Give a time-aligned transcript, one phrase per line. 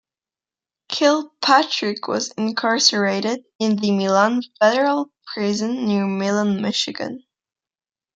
[0.89, 7.23] Kilpatrick was incarcerated in the Milan Federal Prison near Milan, Michigan.